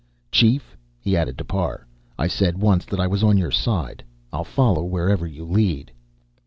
Chief," 0.31 0.75
he 0.99 1.15
added 1.15 1.37
to 1.37 1.45
Parr, 1.45 1.85
"I 2.17 2.25
said 2.25 2.57
once 2.57 2.85
that 2.85 2.99
I 2.99 3.05
was 3.05 3.23
on 3.23 3.37
your 3.37 3.51
side. 3.51 4.03
I'll 4.33 4.43
follow 4.43 4.83
wherever 4.83 5.27
you 5.27 5.45
lead." 5.45 5.91